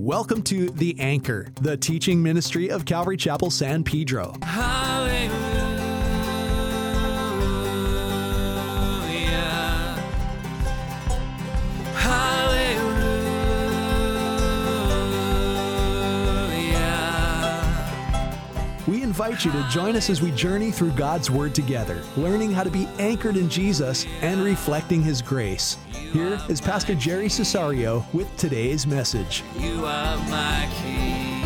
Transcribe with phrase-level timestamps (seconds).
[0.00, 4.32] Welcome to The Anchor, the teaching ministry of Calvary Chapel San Pedro.
[4.32, 4.87] We
[19.20, 22.70] invite you to join us as we journey through God's Word together, learning how to
[22.70, 25.76] be anchored in Jesus and reflecting His grace.
[25.90, 29.42] Here is Pastor Jerry Cesario with today's message.
[29.58, 31.42] You are my king.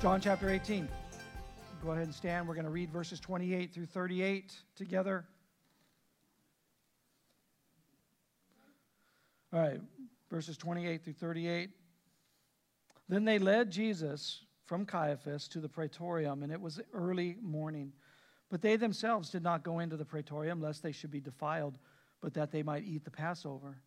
[0.00, 0.88] John chapter 18.
[1.84, 2.48] Go ahead and stand.
[2.48, 5.26] We're going to read verses 28 through 38 together.
[9.52, 9.80] All right,
[10.30, 11.68] verses 28 through 38.
[13.08, 17.92] Then they led Jesus from Caiaphas to the praetorium, and it was early morning.
[18.50, 21.78] But they themselves did not go into the praetorium, lest they should be defiled,
[22.20, 23.78] but that they might eat the Passover.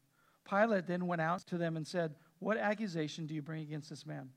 [0.50, 4.06] Pilate then went out to them and said, What accusation do you bring against this
[4.06, 4.30] man?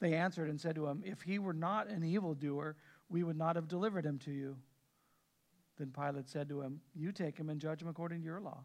[0.00, 2.76] They answered and said to him, If he were not an evildoer,
[3.08, 4.56] we would not have delivered him to you.
[5.78, 8.64] Then Pilate said to him, You take him and judge him according to your law.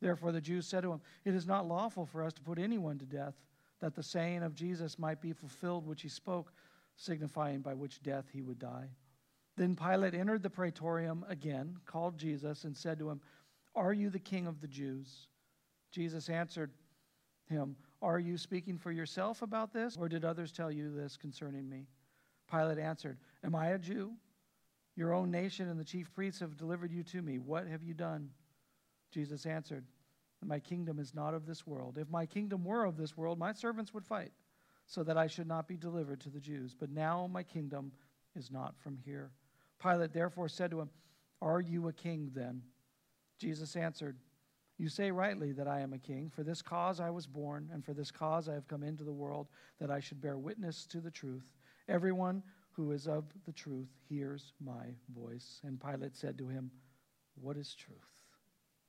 [0.00, 2.98] Therefore the Jews said to him, It is not lawful for us to put anyone
[2.98, 3.34] to death,
[3.80, 6.52] that the saying of Jesus might be fulfilled which he spoke,
[6.96, 8.88] signifying by which death he would die.
[9.56, 13.20] Then Pilate entered the praetorium again, called Jesus, and said to him,
[13.74, 15.28] Are you the king of the Jews?
[15.90, 16.70] Jesus answered
[17.48, 21.68] him, Are you speaking for yourself about this, or did others tell you this concerning
[21.68, 21.86] me?
[22.50, 24.12] Pilate answered, Am I a Jew?
[24.96, 27.38] Your own nation and the chief priests have delivered you to me.
[27.38, 28.30] What have you done?
[29.12, 29.84] Jesus answered,
[30.44, 31.98] My kingdom is not of this world.
[31.98, 34.32] If my kingdom were of this world, my servants would fight,
[34.86, 36.74] so that I should not be delivered to the Jews.
[36.78, 37.92] But now my kingdom
[38.36, 39.32] is not from here.
[39.82, 40.90] Pilate therefore said to him,
[41.42, 42.62] Are you a king then?
[43.38, 44.16] Jesus answered,
[44.76, 46.30] You say rightly that I am a king.
[46.30, 49.12] For this cause I was born, and for this cause I have come into the
[49.12, 49.48] world,
[49.80, 51.52] that I should bear witness to the truth.
[51.88, 52.42] Everyone
[52.72, 55.60] who is of the truth hears my voice.
[55.64, 56.70] And Pilate said to him,
[57.34, 58.17] What is truth?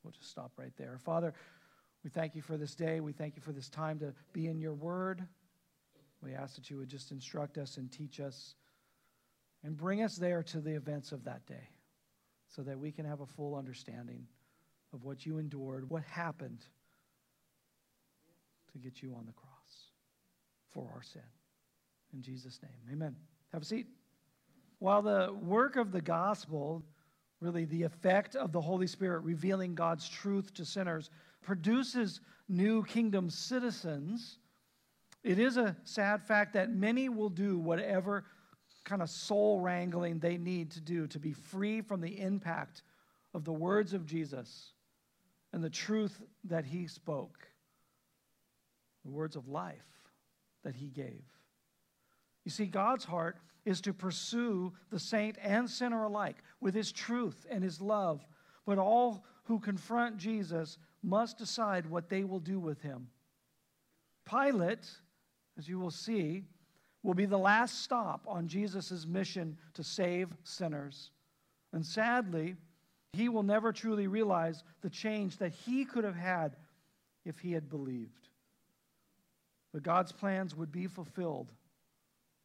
[0.03, 0.97] We'll just stop right there.
[0.97, 1.33] Father,
[2.03, 2.99] we thank you for this day.
[2.99, 5.27] We thank you for this time to be in your word.
[6.21, 8.55] We ask that you would just instruct us and teach us
[9.63, 11.69] and bring us there to the events of that day
[12.47, 14.25] so that we can have a full understanding
[14.93, 16.65] of what you endured, what happened
[18.71, 19.91] to get you on the cross
[20.71, 21.21] for our sin.
[22.13, 23.15] In Jesus' name, amen.
[23.53, 23.87] Have a seat.
[24.79, 26.83] While the work of the gospel,
[27.41, 31.09] really the effect of the Holy Spirit revealing God's truth to sinners,
[31.41, 34.39] produces new kingdom citizens,
[35.23, 38.25] it is a sad fact that many will do whatever
[38.83, 42.83] kind of soul wrangling they need to do to be free from the impact
[43.33, 44.71] of the words of Jesus
[45.53, 47.47] and the truth that he spoke,
[49.03, 49.85] the words of life
[50.63, 51.23] that he gave.
[52.45, 57.45] You see, God's heart is to pursue the saint and sinner alike with his truth
[57.49, 58.25] and his love,
[58.65, 63.07] but all who confront Jesus must decide what they will do with him.
[64.29, 64.89] Pilate,
[65.57, 66.43] as you will see,
[67.03, 71.11] will be the last stop on Jesus' mission to save sinners.
[71.73, 72.55] And sadly,
[73.13, 76.55] he will never truly realize the change that he could have had
[77.25, 78.29] if he had believed.
[79.73, 81.51] But God's plans would be fulfilled.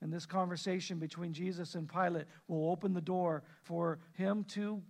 [0.05, 4.83] And this conversation between Jesus and Pilate will open the door for him to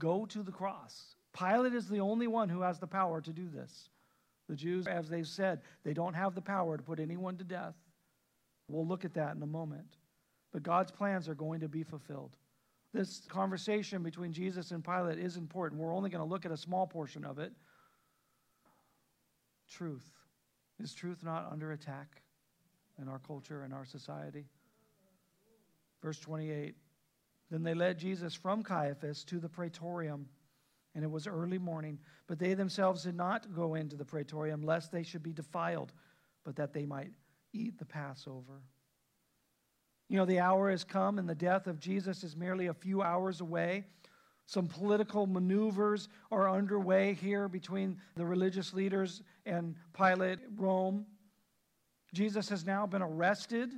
[0.00, 1.14] go to the cross.
[1.38, 3.90] Pilate is the only one who has the power to do this.
[4.48, 7.74] The Jews, as they've said, they don't have the power to put anyone to death.
[8.66, 9.98] We'll look at that in a moment.
[10.54, 12.38] But God's plans are going to be fulfilled.
[12.94, 15.82] This conversation between Jesus and Pilate is important.
[15.82, 17.52] We're only going to look at a small portion of it.
[19.68, 20.08] Truth.
[20.82, 22.22] Is truth not under attack
[22.98, 24.46] in our culture and our society?
[26.02, 26.74] Verse 28
[27.50, 30.26] Then they led Jesus from Caiaphas to the praetorium,
[30.94, 31.98] and it was early morning.
[32.26, 35.92] But they themselves did not go into the praetorium, lest they should be defiled,
[36.44, 37.12] but that they might
[37.52, 38.62] eat the Passover.
[40.08, 43.00] You know, the hour has come, and the death of Jesus is merely a few
[43.00, 43.84] hours away.
[44.46, 51.06] Some political maneuvers are underway here between the religious leaders and Pilate, Rome.
[52.12, 53.72] Jesus has now been arrested.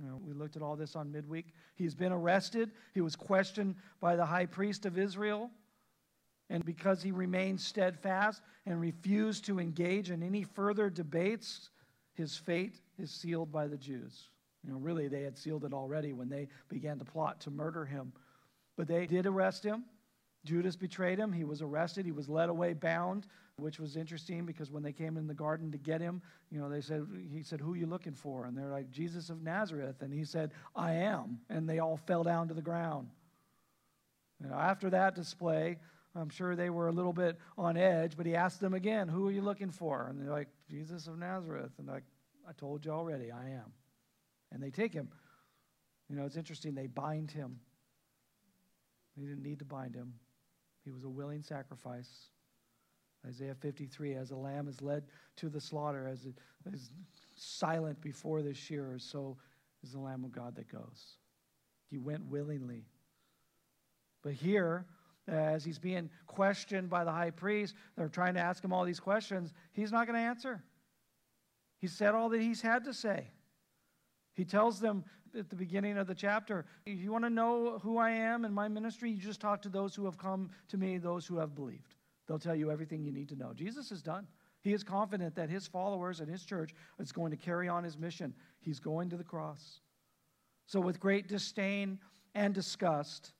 [0.00, 1.46] You know, we looked at all this on midweek.
[1.76, 2.72] He's been arrested.
[2.94, 5.50] He was questioned by the high priest of Israel.
[6.50, 11.70] And because he remained steadfast and refused to engage in any further debates,
[12.14, 14.28] his fate is sealed by the Jews.
[14.64, 17.84] You know, really, they had sealed it already when they began to plot to murder
[17.84, 18.12] him.
[18.76, 19.84] But they did arrest him.
[20.44, 21.32] Judas betrayed him.
[21.32, 22.04] He was arrested.
[22.04, 25.70] He was led away bound which was interesting because when they came in the garden
[25.72, 26.20] to get him,
[26.50, 28.46] you know, they said, he said, Who are you looking for?
[28.46, 30.02] And they're like, Jesus of Nazareth.
[30.02, 31.40] And he said, I am.
[31.48, 33.08] And they all fell down to the ground.
[34.42, 35.78] You know, after that display,
[36.16, 39.28] I'm sure they were a little bit on edge, but he asked them again, Who
[39.28, 40.08] are you looking for?
[40.08, 41.72] And they're like, Jesus of Nazareth.
[41.78, 42.04] And like,
[42.48, 43.72] I told you already, I am.
[44.52, 45.08] And they take him.
[46.08, 47.60] You know, it's interesting, they bind him.
[49.16, 50.14] They didn't need to bind him,
[50.84, 52.10] he was a willing sacrifice.
[53.26, 55.04] Isaiah 53 As a lamb is led
[55.36, 56.34] to the slaughter, as it
[56.72, 56.90] is
[57.36, 59.36] silent before the shearers, so
[59.82, 61.18] is the Lamb of God that goes.
[61.90, 62.86] He went willingly.
[64.22, 64.86] But here,
[65.28, 69.00] as he's being questioned by the high priest, they're trying to ask him all these
[69.00, 69.52] questions.
[69.72, 70.62] He's not going to answer.
[71.78, 73.26] He said all that he's had to say.
[74.32, 75.04] He tells them
[75.38, 78.54] at the beginning of the chapter, if you want to know who I am and
[78.54, 81.54] my ministry, you just talk to those who have come to me, those who have
[81.54, 81.93] believed.
[82.26, 83.52] They'll tell you everything you need to know.
[83.54, 84.26] Jesus is done.
[84.62, 87.98] He is confident that his followers and his church is going to carry on his
[87.98, 88.32] mission.
[88.60, 89.80] He's going to the cross.
[90.66, 91.98] So, with great disdain
[92.34, 93.32] and disgust,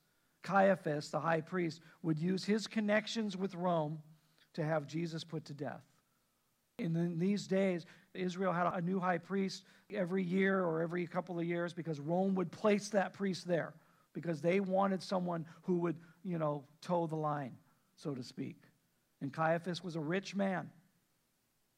[0.43, 4.01] Caiaphas, the high priest, would use his connections with Rome
[4.53, 5.83] to have Jesus put to death.
[6.79, 11.47] In these days, Israel had a new high priest every year or every couple of
[11.47, 13.75] years because Rome would place that priest there
[14.13, 17.57] because they wanted someone who would, you know, toe the line,
[17.97, 18.64] so to speak.
[19.21, 20.71] And Caiaphas was a rich man.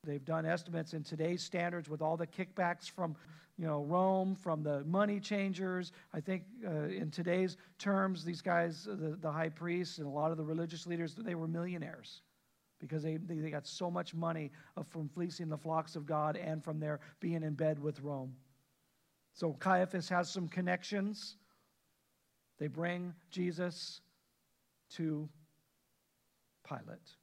[0.05, 3.17] They've done estimates in today's standards with all the kickbacks from,
[3.59, 5.93] you know, Rome, from the money changers.
[6.15, 10.11] I think uh, in today's terms, these guys, uh, the, the high priests and a
[10.11, 12.23] lot of the religious leaders, they were millionaires
[12.79, 14.53] because they, they, they got so much money
[14.89, 18.35] from fleecing the flocks of God and from their being in bed with Rome.
[19.33, 21.37] So Caiaphas has some connections.
[22.59, 24.01] They bring Jesus
[24.95, 25.29] to
[26.67, 27.17] Pilate.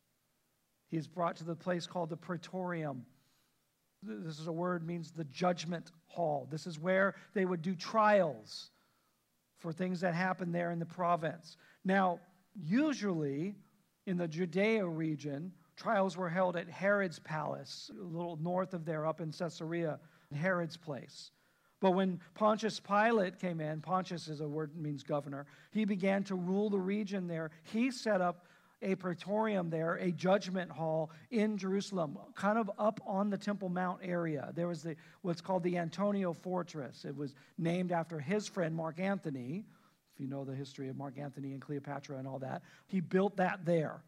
[0.93, 3.03] He is brought to the place called the Praetorium.
[4.03, 6.47] This is a word means the judgment hall.
[6.51, 8.69] This is where they would do trials
[9.57, 11.57] for things that happened there in the province.
[11.83, 12.19] Now,
[12.53, 13.55] usually
[14.05, 19.07] in the Judea region, trials were held at Herod's palace, a little north of there,
[19.07, 19.99] up in Caesarea,
[20.31, 21.31] Herod's place.
[21.81, 26.23] But when Pontius Pilate came in, Pontius is a word that means governor, he began
[26.25, 27.49] to rule the region there.
[27.63, 28.45] He set up
[28.83, 33.99] a praetorium there, a judgment hall in Jerusalem, kind of up on the Temple Mount
[34.03, 34.51] area.
[34.53, 37.05] There was the, what's called the Antonia Fortress.
[37.05, 39.65] It was named after his friend Mark Antony.
[40.13, 43.37] If you know the history of Mark Antony and Cleopatra and all that, he built
[43.37, 44.03] that there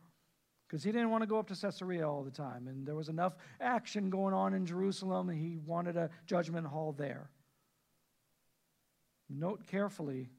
[0.68, 2.68] because he didn't want to go up to Caesarea all the time.
[2.68, 6.92] And there was enough action going on in Jerusalem, and he wanted a judgment hall
[6.92, 7.30] there.
[9.30, 10.30] Note carefully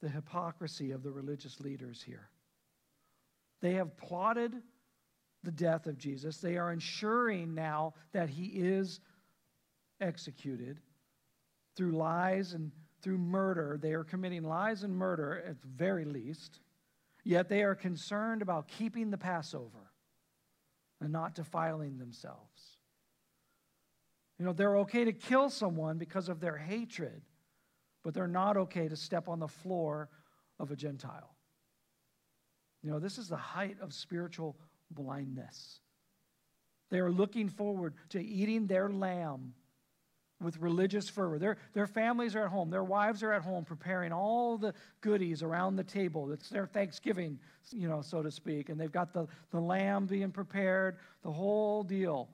[0.00, 2.28] the hypocrisy of the religious leaders here.
[3.66, 4.62] They have plotted
[5.42, 6.36] the death of Jesus.
[6.36, 9.00] They are ensuring now that he is
[10.00, 10.78] executed
[11.74, 12.70] through lies and
[13.02, 13.76] through murder.
[13.82, 16.60] They are committing lies and murder at the very least.
[17.24, 19.90] Yet they are concerned about keeping the Passover
[21.00, 22.78] and not defiling themselves.
[24.38, 27.20] You know, they're okay to kill someone because of their hatred,
[28.04, 30.08] but they're not okay to step on the floor
[30.60, 31.35] of a Gentile.
[32.86, 34.56] You know, this is the height of spiritual
[34.92, 35.80] blindness.
[36.88, 39.54] They are looking forward to eating their lamb
[40.40, 41.40] with religious fervor.
[41.40, 45.42] Their, their families are at home, their wives are at home preparing all the goodies
[45.42, 46.30] around the table.
[46.30, 47.40] It's their Thanksgiving,
[47.72, 48.68] you know, so to speak.
[48.68, 52.28] And they've got the, the lamb being prepared, the whole deal.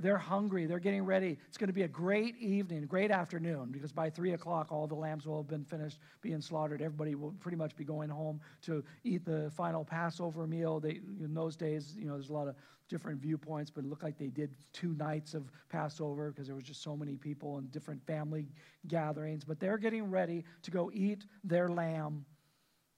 [0.00, 0.66] They're hungry.
[0.66, 1.38] They're getting ready.
[1.48, 4.94] It's going to be a great evening, great afternoon, because by 3 o'clock, all the
[4.94, 6.80] lambs will have been finished being slaughtered.
[6.80, 10.78] Everybody will pretty much be going home to eat the final Passover meal.
[10.78, 12.54] They, in those days, you know, there's a lot of
[12.88, 16.64] different viewpoints, but it looked like they did two nights of Passover because there was
[16.64, 18.46] just so many people and different family
[18.86, 19.44] gatherings.
[19.44, 22.24] But they're getting ready to go eat their lamb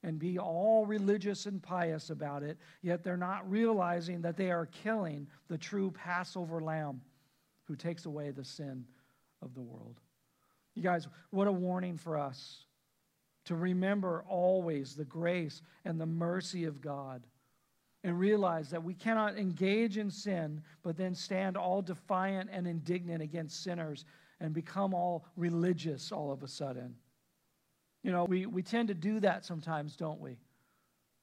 [0.03, 4.67] and be all religious and pious about it, yet they're not realizing that they are
[4.67, 7.03] killing the true Passover lamb
[7.65, 8.85] who takes away the sin
[9.43, 10.01] of the world.
[10.75, 12.65] You guys, what a warning for us
[13.47, 17.27] to remember always the grace and the mercy of God
[18.03, 23.23] and realize that we cannot engage in sin but then stand all defiant and indignant
[23.23, 24.05] against sinners
[24.41, 26.95] and become all religious all of a sudden.
[28.03, 30.39] You know, we, we tend to do that sometimes, don't we?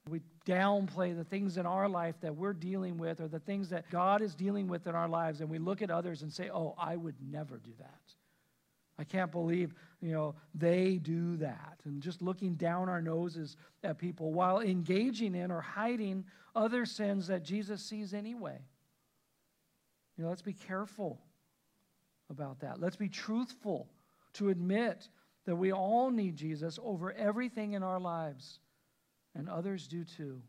[0.10, 3.90] We downplay the things in our life that we're dealing with or the things that
[3.90, 6.76] God is dealing with in our lives, and we look at others and say, oh,
[6.78, 8.02] I would never do that.
[9.00, 11.80] I can't believe, you know, they do that.
[11.86, 17.28] And just looking down our noses at people while engaging in or hiding other sins
[17.28, 18.58] that Jesus sees anyway.
[20.18, 21.22] You know, let's be careful
[22.30, 22.80] about that.
[22.80, 23.88] Let's be truthful
[24.34, 25.10] to admit
[25.48, 28.60] that we all need Jesus over everything in our lives,
[29.34, 30.42] and others do too.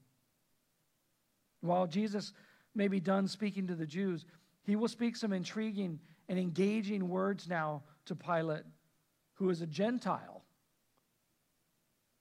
[1.61, 2.33] While Jesus
[2.75, 4.27] may be done speaking to the Jews,
[4.65, 8.65] he will speak some intriguing and engaging words now to Pilate,
[9.35, 10.43] who is a Gentile.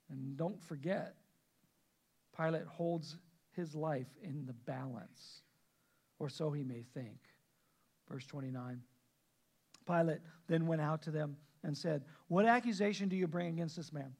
[0.08, 1.16] And don't forget,
[2.36, 3.16] Pilate holds
[3.56, 5.42] his life in the balance,
[6.20, 7.18] or so he may think.
[8.08, 8.80] Verse 29.
[9.84, 13.92] Pilate then went out to them and said, What accusation do you bring against this
[13.92, 14.14] man?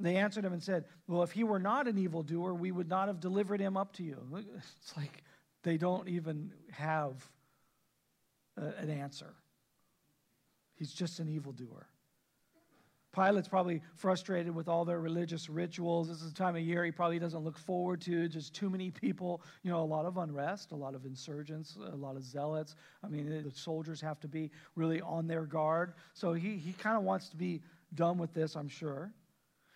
[0.00, 3.08] They answered him and said, Well, if he were not an evildoer, we would not
[3.08, 4.18] have delivered him up to you.
[4.56, 5.22] It's like
[5.62, 7.14] they don't even have
[8.56, 9.34] a, an answer.
[10.74, 11.86] He's just an evildoer.
[13.12, 16.08] Pilate's probably frustrated with all their religious rituals.
[16.08, 18.26] This is the time of year he probably doesn't look forward to.
[18.26, 21.96] Just too many people, you know, a lot of unrest, a lot of insurgents, a
[21.96, 22.74] lot of zealots.
[23.04, 25.92] I mean, the soldiers have to be really on their guard.
[26.14, 27.60] So he, he kind of wants to be
[27.94, 29.12] done with this, I'm sure.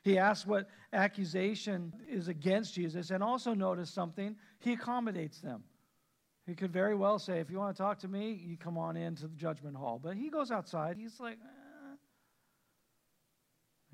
[0.02, 5.64] He asks what accusation is against Jesus, and also notice something, he accommodates them.
[6.46, 8.96] He could very well say, if you want to talk to me, you come on
[8.96, 10.00] into the judgment hall.
[10.02, 10.96] But he goes outside.
[10.96, 11.65] He's like, eh.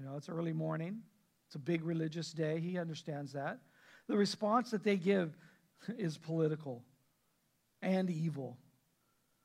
[0.02, 1.00] You know, it's early morning.
[1.46, 2.58] It's a big religious day.
[2.58, 3.58] He understands that.
[4.08, 5.36] The response that they give
[5.96, 6.82] is political
[7.82, 8.58] and evil.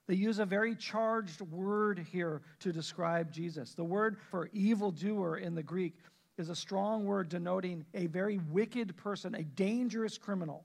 [0.08, 3.74] They use a very charged word here to describe Jesus.
[3.76, 5.94] The word for evildoer in the Greek
[6.38, 10.64] is a strong word denoting a very wicked person, a dangerous criminal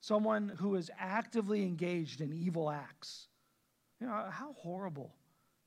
[0.00, 3.26] someone who is actively engaged in evil acts.
[4.00, 5.14] You know, how horrible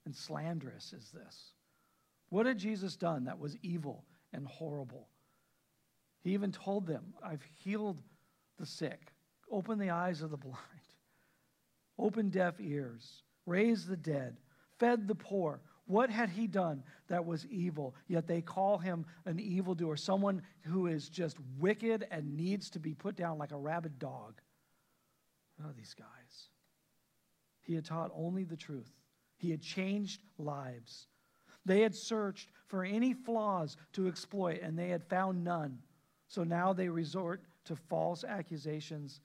[0.05, 1.51] and slanderous is this?
[2.31, 5.09] What had Jesus done that was evil and horrible?
[6.21, 8.01] He even told them, I've healed
[8.57, 9.11] the sick,
[9.51, 10.57] opened the eyes of the blind,
[11.99, 14.37] opened deaf ears, raised the dead,
[14.79, 17.95] fed the poor, what had he done that was evil?
[18.07, 22.93] Yet they call him an evildoer, someone who is just wicked and needs to be
[22.93, 24.39] put down like a rabid dog.
[25.61, 26.47] Oh, these guys.
[27.59, 28.89] He had taught only the truth,
[29.35, 31.07] he had changed lives.
[31.65, 35.79] They had searched for any flaws to exploit, and they had found none.
[36.27, 39.21] So now they resort to false accusations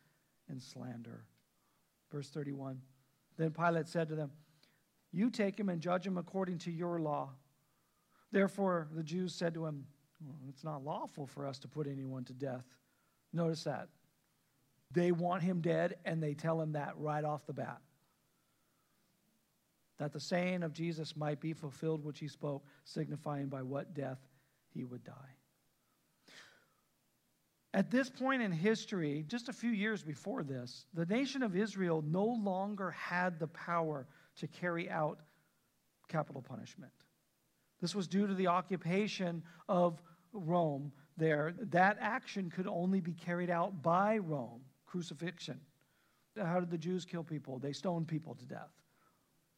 [0.48, 1.24] and slander.
[2.10, 2.80] Verse 31.
[3.36, 4.30] Then Pilate said to them,
[5.12, 7.30] you take him and judge him according to your law.
[8.32, 9.86] Therefore, the Jews said to him,
[10.20, 12.64] well, It's not lawful for us to put anyone to death.
[13.32, 13.88] Notice that.
[14.92, 17.80] They want him dead, and they tell him that right off the bat.
[19.98, 24.18] That the saying of Jesus might be fulfilled, which he spoke, signifying by what death
[24.68, 25.36] he would die.
[27.72, 32.02] At this point in history, just a few years before this, the nation of Israel
[32.06, 35.20] no longer had the power to carry out
[36.08, 36.92] capital punishment.
[37.80, 40.00] This was due to the occupation of
[40.32, 41.54] Rome there.
[41.70, 45.60] That action could only be carried out by Rome, crucifixion.
[46.36, 47.58] How did the Jews kill people?
[47.58, 48.70] They stoned people to death.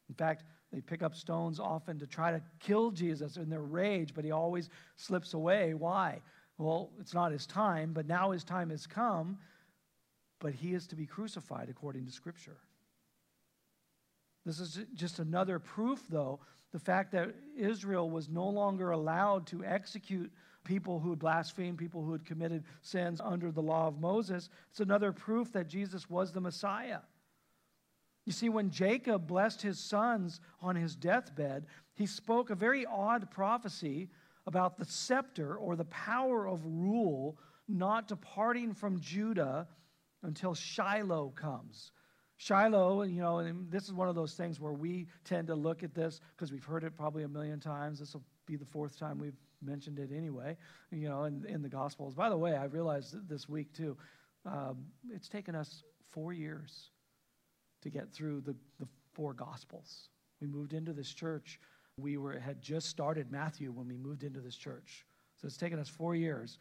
[0.09, 4.13] In fact, they pick up stones often to try to kill Jesus in their rage,
[4.13, 5.73] but he always slips away.
[5.73, 6.21] Why?
[6.57, 9.37] Well, it's not his time, but now his time has come,
[10.39, 12.57] but he is to be crucified according to Scripture.
[14.45, 16.39] This is just another proof, though,
[16.71, 20.31] the fact that Israel was no longer allowed to execute
[20.63, 24.49] people who had blasphemed, people who had committed sins under the law of Moses.
[24.69, 26.99] It's another proof that Jesus was the Messiah.
[28.29, 33.31] You see, when Jacob blessed his sons on his deathbed, he spoke a very odd
[33.31, 34.11] prophecy
[34.45, 39.67] about the scepter or the power of rule not departing from Judah
[40.21, 41.91] until Shiloh comes.
[42.37, 45.81] Shiloh, you know, and this is one of those things where we tend to look
[45.81, 47.97] at this because we've heard it probably a million times.
[47.97, 50.55] This will be the fourth time we've mentioned it anyway,
[50.91, 52.13] you know, in, in the Gospels.
[52.13, 53.97] By the way, I realized this week too,
[54.45, 55.81] um, it's taken us
[56.11, 56.91] four years
[57.81, 60.09] to get through the, the four Gospels.
[60.41, 61.59] We moved into this church.
[61.97, 65.05] We were, had just started Matthew when we moved into this church.
[65.35, 66.57] So it's taken us four years.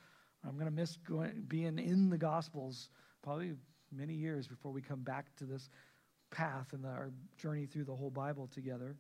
[0.47, 2.91] I'm going to miss going, being in the Gospels
[3.23, 3.53] probably
[3.93, 5.71] many years before we come back to this
[6.31, 8.97] path and our journey through the whole Bible together.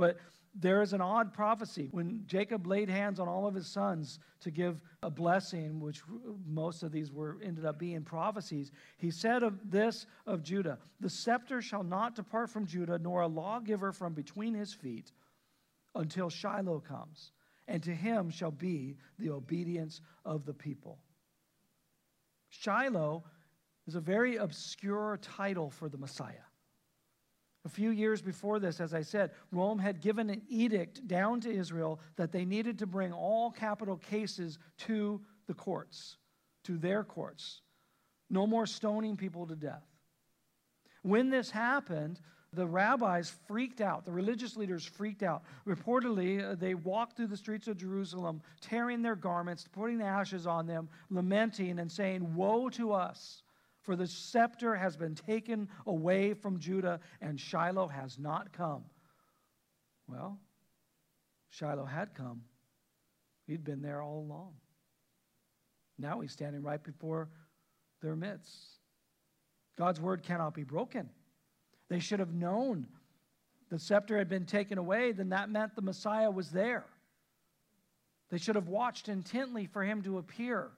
[0.00, 0.16] But
[0.54, 1.90] there is an odd prophecy.
[1.90, 6.00] When Jacob laid hands on all of his sons to give a blessing, which
[6.48, 11.10] most of these were ended up being prophecies, he said of this of Judah, the
[11.10, 15.12] scepter shall not depart from Judah, nor a lawgiver from between his feet,
[15.94, 17.32] until Shiloh comes,
[17.68, 20.98] and to him shall be the obedience of the people.
[22.48, 23.22] Shiloh
[23.86, 26.46] is a very obscure title for the Messiah.
[27.68, 32.00] Few years before this, as I said, Rome had given an edict down to Israel
[32.16, 36.16] that they needed to bring all capital cases to the courts,
[36.64, 37.60] to their courts.
[38.30, 39.84] No more stoning people to death.
[41.02, 42.20] When this happened,
[42.52, 44.04] the rabbis freaked out.
[44.04, 45.42] The religious leaders freaked out.
[45.66, 50.66] Reportedly, uh, they walked through the streets of Jerusalem, tearing their garments, putting ashes on
[50.66, 53.42] them, lamenting and saying, Woe to us!
[53.82, 58.84] For the scepter has been taken away from Judah, and Shiloh has not come.
[60.06, 60.38] Well,
[61.48, 62.42] Shiloh had come.
[63.46, 64.52] He'd been there all along.
[65.98, 67.28] Now he's standing right before
[68.00, 68.80] their midst.
[69.76, 71.08] God's word cannot be broken.
[71.88, 72.86] They should have known
[73.70, 76.86] the scepter had been taken away, then that meant the Messiah was there.
[78.28, 80.70] They should have watched intently for him to appear.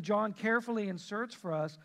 [0.00, 1.78] John carefully inserts for us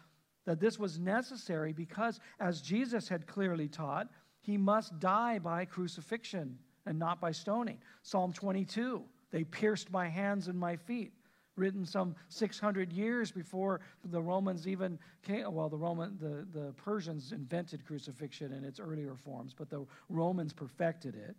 [0.46, 4.10] that this was necessary because, as Jesus had clearly taught,
[4.42, 7.78] he must die by crucifixion and not by stoning.
[8.04, 11.14] Psalm 22 they pierced my hands and my feet
[11.56, 15.52] written some 600 years before the Romans even came.
[15.54, 20.54] Well, the Roman, the, the Persians invented crucifixion in its earlier forms, but the Romans
[20.54, 21.36] perfected it.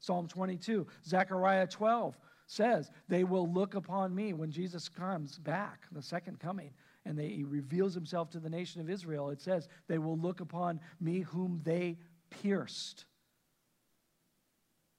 [0.00, 2.16] Psalm 22, Zechariah 12
[2.48, 6.70] says, They will look upon me when Jesus comes back, the second coming,
[7.04, 9.30] and they, he reveals himself to the nation of Israel.
[9.30, 11.98] It says, They will look upon me whom they
[12.30, 13.04] pierced.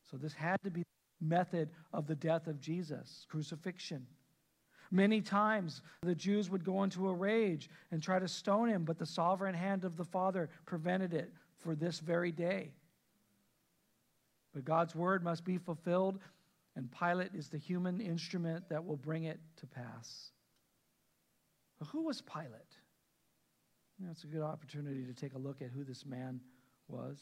[0.10, 4.06] So this had to be the method of the death of Jesus, crucifixion.
[4.92, 8.98] Many times the Jews would go into a rage and try to stone him, but
[8.98, 12.72] the sovereign hand of the Father prevented it for this very day.
[14.54, 16.20] But God's word must be fulfilled,
[16.80, 20.32] and Pilate is the human instrument that will bring it to pass.
[21.78, 22.78] But who was Pilate?
[24.10, 26.40] It's a good opportunity to take a look at who this man
[26.88, 27.18] was.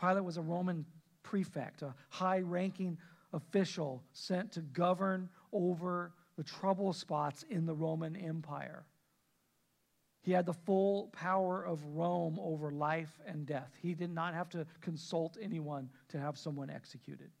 [0.00, 0.86] Pilate was a Roman
[1.24, 2.96] prefect, a high ranking
[3.32, 8.84] official sent to govern over the trouble spots in the Roman Empire.
[10.22, 13.72] He had the full power of Rome over life and death.
[13.82, 17.32] He did not have to consult anyone to have someone executed.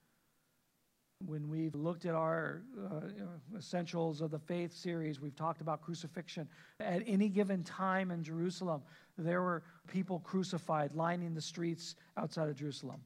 [1.24, 6.46] When we've looked at our uh, Essentials of the Faith series, we've talked about crucifixion.
[6.78, 8.82] At any given time in Jerusalem,
[9.16, 13.00] there were people crucified lining the streets outside of Jerusalem.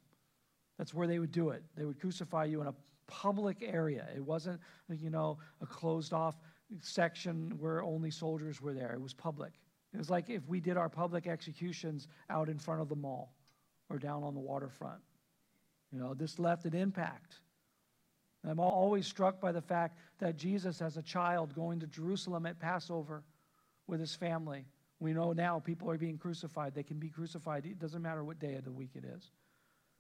[0.77, 1.63] That's where they would do it.
[1.77, 2.75] They would crucify you in a
[3.07, 4.09] public area.
[4.15, 6.35] It wasn't, you know, a closed off
[6.81, 8.93] section where only soldiers were there.
[8.93, 9.53] It was public.
[9.95, 13.35] It was like if we did our public executions out in front of the mall
[13.89, 15.01] or down on the waterfront.
[15.93, 17.37] You know, this left an impact.
[18.49, 22.59] I'm always struck by the fact that Jesus, as a child, going to Jerusalem at
[22.59, 23.23] Passover
[23.87, 24.65] with his family,
[24.99, 26.75] we know now people are being crucified.
[26.75, 27.67] They can be crucified.
[27.67, 29.31] It doesn't matter what day of the week it is.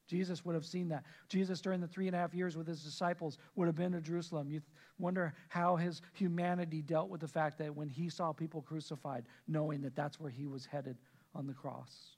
[0.08, 1.04] Jesus would have seen that.
[1.28, 4.00] Jesus, during the three and a half years with his disciples, would have been to
[4.00, 4.50] Jerusalem.
[4.50, 4.60] You
[4.98, 9.82] wonder how his humanity dealt with the fact that when he saw people crucified, knowing
[9.82, 10.96] that that's where he was headed
[11.34, 12.16] on the cross.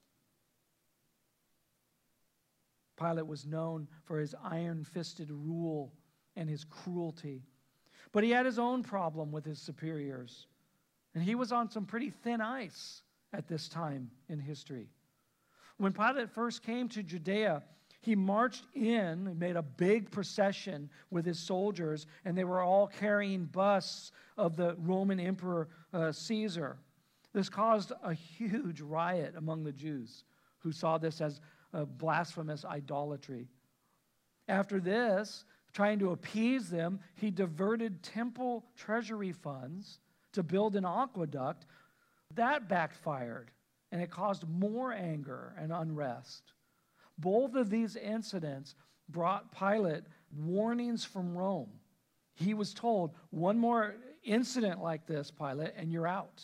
[2.99, 5.93] Pilate was known for his iron fisted rule
[6.37, 7.43] and his cruelty.
[8.13, 10.47] But he had his own problem with his superiors.
[11.15, 14.89] And he was on some pretty thin ice at this time in history.
[15.79, 17.63] When Pilate first came to Judea,
[18.03, 22.89] he marched in, and made a big procession with his soldiers, and they were all
[22.89, 26.79] carrying busts of the Roman Emperor uh, Caesar.
[27.33, 30.25] This caused a huge riot among the Jews
[30.59, 31.41] who saw this as
[31.73, 33.49] a blasphemous idolatry.
[34.49, 40.01] After this, trying to appease them, he diverted temple treasury funds
[40.33, 41.67] to build an aqueduct.
[42.35, 43.51] That backfired,
[43.91, 46.53] and it caused more anger and unrest.
[47.19, 48.75] Both of these incidents
[49.09, 50.05] brought Pilate
[50.35, 51.71] warnings from Rome.
[52.35, 56.43] He was told, one more incident like this, Pilate, and you're out.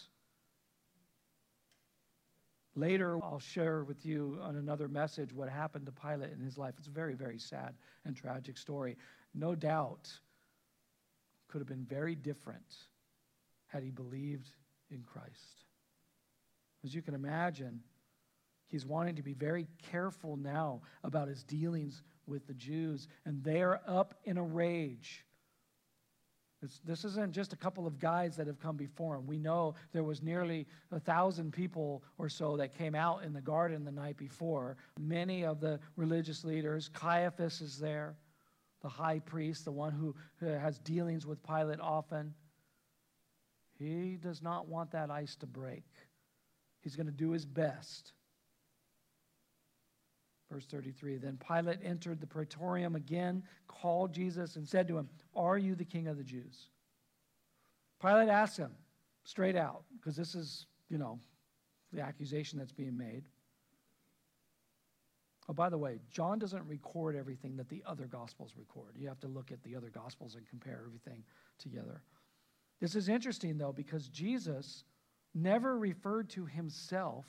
[2.74, 6.74] Later, I'll share with you on another message what happened to Pilate in his life.
[6.78, 8.96] It's a very, very sad and tragic story.
[9.38, 10.10] No doubt,
[11.48, 12.76] could have been very different
[13.66, 14.48] had he believed
[14.90, 15.64] in Christ.
[16.84, 17.82] As you can imagine,
[18.68, 23.80] He's wanting to be very careful now about his dealings with the Jews, and they're
[23.86, 25.24] up in a rage.
[26.60, 29.26] This, this isn't just a couple of guys that have come before him.
[29.26, 33.40] We know there was nearly a thousand people or so that came out in the
[33.40, 34.76] garden the night before.
[35.00, 38.16] Many of the religious leaders, Caiaphas is there,
[38.82, 42.34] the high priest, the one who has dealings with Pilate often.
[43.78, 45.84] He does not want that ice to break.
[46.80, 48.12] He's going to do his best
[50.50, 55.58] Verse 33 Then Pilate entered the praetorium again, called Jesus, and said to him, Are
[55.58, 56.68] you the king of the Jews?
[58.00, 58.72] Pilate asked him
[59.24, 61.18] straight out, because this is, you know,
[61.92, 63.24] the accusation that's being made.
[65.48, 68.94] Oh, by the way, John doesn't record everything that the other gospels record.
[68.96, 71.24] You have to look at the other gospels and compare everything
[71.58, 72.02] together.
[72.80, 74.84] This is interesting, though, because Jesus
[75.34, 77.24] never referred to himself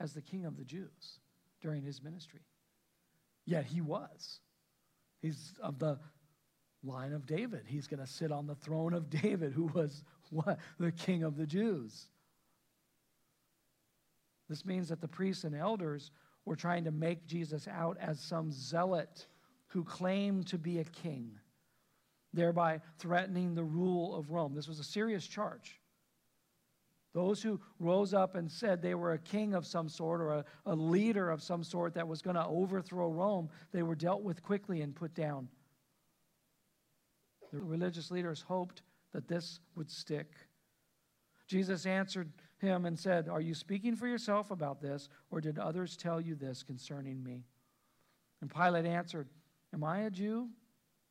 [0.00, 1.20] as the king of the Jews
[1.60, 2.40] during his ministry.
[3.46, 4.40] Yet he was.
[5.22, 5.98] He's of the
[6.82, 7.62] line of David.
[7.66, 10.58] He's going to sit on the throne of David, who was what?
[10.78, 12.08] The king of the Jews.
[14.48, 16.10] This means that the priests and elders
[16.48, 19.26] were trying to make Jesus out as some zealot
[19.68, 21.30] who claimed to be a king,
[22.32, 24.54] thereby threatening the rule of Rome.
[24.54, 25.80] This was a serious charge.
[27.14, 30.44] Those who rose up and said they were a king of some sort or a,
[30.66, 34.42] a leader of some sort that was going to overthrow Rome, they were dealt with
[34.42, 35.48] quickly and put down.
[37.52, 38.82] The religious leaders hoped
[39.12, 40.32] that this would stick.
[41.46, 45.96] Jesus answered him and said, Are you speaking for yourself about this, or did others
[45.96, 47.44] tell you this concerning me?
[48.40, 49.28] And Pilate answered,
[49.72, 50.48] Am I a Jew?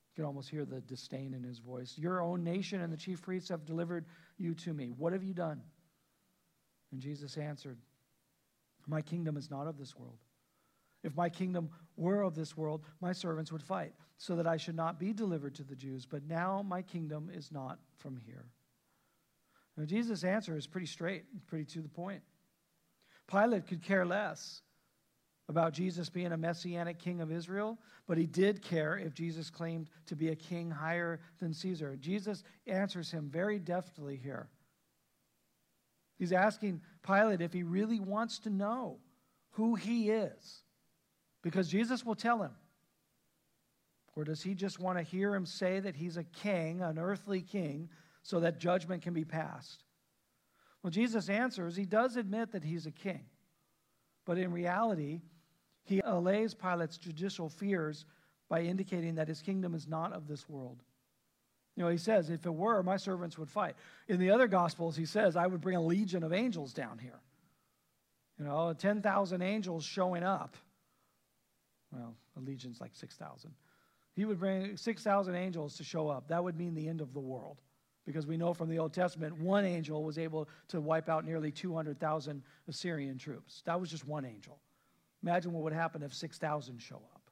[0.10, 1.96] You can almost hear the disdain in his voice.
[1.98, 4.06] Your own nation and the chief priests have delivered
[4.38, 4.92] you to me.
[4.98, 5.62] What have you done?
[6.92, 7.78] And Jesus answered,
[8.88, 10.18] My kingdom is not of this world.
[11.04, 14.76] If my kingdom were of this world, my servants would fight, so that I should
[14.76, 16.06] not be delivered to the Jews.
[16.06, 18.46] But now my kingdom is not from here.
[19.78, 22.24] Now, Jesus' answer is pretty straight, pretty to the point.
[23.30, 24.62] Pilate could care less
[25.50, 29.90] about Jesus being a messianic king of Israel, but he did care if Jesus claimed
[30.08, 31.96] to be a king higher than Caesar.
[32.00, 34.50] Jesus answers him very deftly here.
[36.18, 38.98] He's asking Pilate if he really wants to know
[39.52, 40.64] who he is,
[41.44, 42.52] because Jesus will tell him.
[44.16, 47.42] Or does he just want to hear him say that he's a king, an earthly
[47.42, 47.90] king,
[48.28, 49.86] so that judgment can be passed?
[50.84, 53.24] Well, Jesus answers he does admit that he's a king,
[54.26, 55.22] but in reality,
[55.84, 58.04] he allays Pilate's judicial fears
[58.50, 60.84] by indicating that his kingdom is not of this world.
[61.78, 63.76] You know, he says, if it were, my servants would fight.
[64.10, 67.22] In the other gospels, he says, I would bring a legion of angels down here.
[68.38, 70.58] You know, 10,000 angels showing up.
[71.94, 73.52] Well, a legion's like 6,000.
[74.16, 76.28] He would bring 6,000 angels to show up.
[76.28, 77.62] That would mean the end of the world.
[78.08, 81.52] Because we know from the Old Testament, one angel was able to wipe out nearly
[81.52, 83.62] 200,000 Assyrian troops.
[83.66, 84.58] That was just one angel.
[85.22, 87.30] Imagine what would happen if 6,000 show up.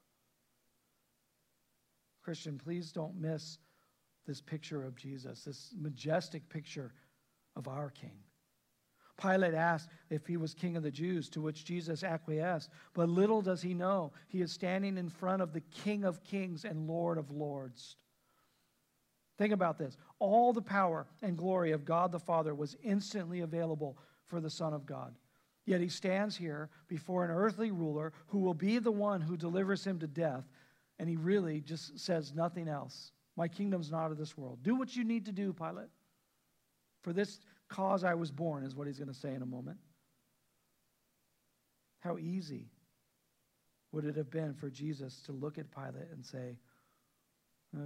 [2.22, 3.56] Christian, please don't miss
[4.26, 6.92] this picture of Jesus, this majestic picture
[7.56, 8.18] of our King.
[9.16, 12.68] Pilate asked if he was king of the Jews, to which Jesus acquiesced.
[12.92, 16.66] But little does he know, he is standing in front of the King of kings
[16.66, 17.96] and Lord of lords.
[19.38, 19.96] Think about this.
[20.18, 24.72] All the power and glory of God the Father was instantly available for the Son
[24.72, 25.14] of God.
[25.66, 29.84] Yet he stands here before an earthly ruler who will be the one who delivers
[29.84, 30.44] him to death,
[30.98, 33.12] and he really just says nothing else.
[33.36, 34.60] My kingdom's not of this world.
[34.62, 35.88] Do what you need to do, Pilate.
[37.02, 39.78] For this cause I was born, is what he's going to say in a moment.
[42.00, 42.70] How easy
[43.92, 46.58] would it have been for Jesus to look at Pilate and say,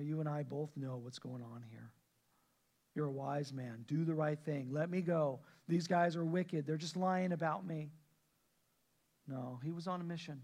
[0.00, 1.90] You and I both know what's going on here.
[2.94, 3.85] You're a wise man.
[3.87, 4.68] Do the right thing.
[4.72, 5.40] Let me go.
[5.68, 6.66] These guys are wicked.
[6.66, 7.90] They're just lying about me.
[9.29, 10.40] No, he was on a mission.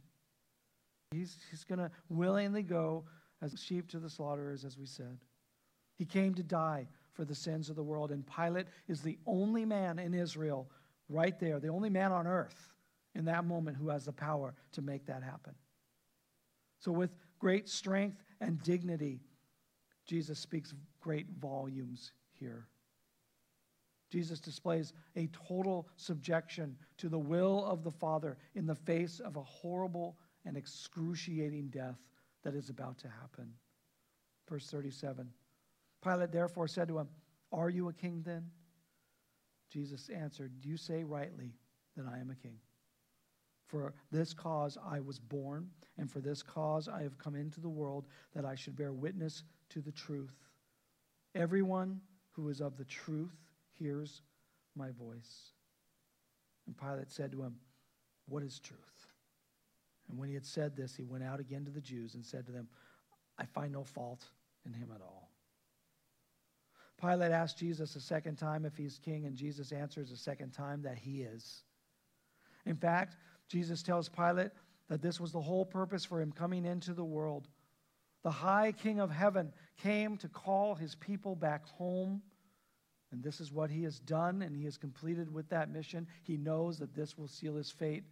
[1.10, 3.04] He's, he's going to willingly go
[3.42, 5.18] as sheep to the slaughterers, as we said.
[5.96, 9.64] He came to die for the sins of the world, and Pilate is the only
[9.64, 10.68] man in Israel
[11.08, 12.72] right there, the only man on earth
[13.14, 15.54] in that moment who has the power to make that happen.
[16.80, 19.20] So, with great strength and dignity,
[20.06, 22.66] Jesus speaks great volumes here.
[24.10, 29.36] Jesus displays a total subjection to the will of the Father in the face of
[29.36, 31.98] a horrible and excruciating death
[32.44, 33.52] that is about to happen.
[34.48, 35.28] Verse 37
[36.02, 37.08] Pilate therefore said to him,
[37.52, 38.48] Are you a king then?
[39.72, 41.52] Jesus answered, You say rightly
[41.96, 42.58] that I am a king.
[43.66, 45.68] For this cause I was born,
[45.98, 49.42] and for this cause I have come into the world, that I should bear witness
[49.70, 50.36] to the truth.
[51.34, 52.00] Everyone
[52.36, 53.34] who is of the truth
[53.72, 54.20] hears
[54.76, 55.52] my voice.
[56.66, 57.56] And Pilate said to him,
[58.28, 59.06] What is truth?
[60.08, 62.46] And when he had said this, he went out again to the Jews and said
[62.46, 62.68] to them,
[63.38, 64.24] I find no fault
[64.64, 65.30] in him at all.
[67.00, 70.82] Pilate asked Jesus a second time if he's king, and Jesus answers a second time
[70.82, 71.62] that he is.
[72.64, 73.16] In fact,
[73.48, 74.50] Jesus tells Pilate
[74.88, 77.48] that this was the whole purpose for him coming into the world.
[78.26, 82.22] The high king of heaven came to call his people back home.
[83.12, 86.08] And this is what he has done, and he has completed with that mission.
[86.24, 88.02] He knows that this will seal his fate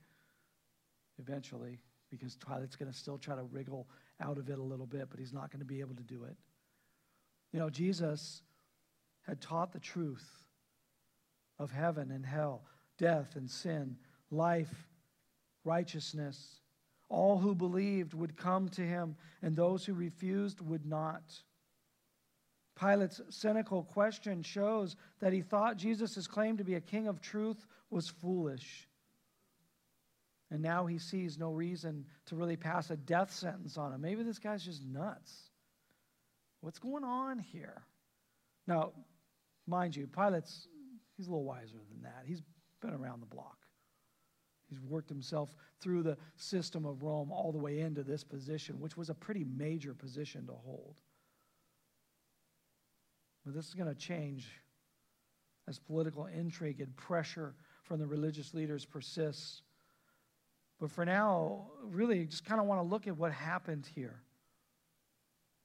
[1.19, 1.81] eventually,
[2.13, 3.89] because Pilate's going to still try to wriggle
[4.21, 6.23] out of it a little bit, but he's not going to be able to do
[6.23, 6.37] it.
[7.53, 8.43] You know, Jesus
[9.27, 10.47] had taught the truth
[11.59, 12.63] of heaven and hell,
[12.99, 13.97] death and sin,
[14.31, 14.87] life,
[15.65, 16.61] righteousness.
[17.15, 21.23] All who believed would come to him, and those who refused would not.
[22.75, 27.67] Pilate's cynical question shows that he thought Jesus' claim to be a king of truth
[27.89, 28.89] was foolish.
[30.51, 34.01] And now he sees no reason to really pass a death sentence on him.
[34.01, 35.51] Maybe this guy's just nuts.
[36.63, 37.85] What's going on here?
[38.67, 38.91] Now,
[39.69, 40.67] mind you, Pilate's
[41.17, 42.25] he's a little wiser than that.
[42.27, 42.43] He's
[42.81, 43.59] been around the block.
[44.75, 48.97] He's worked himself through the system of Rome all the way into this position, which
[48.97, 50.97] was a pretty major position to hold.
[53.45, 54.49] But this is going to change
[55.69, 59.63] as political intrigue and pressure from the religious leaders persists.
[60.81, 64.23] But for now, really, just kind of want to look at what happened here.